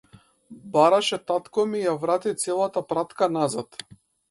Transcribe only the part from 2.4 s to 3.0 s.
целата